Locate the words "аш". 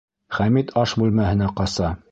0.85-0.95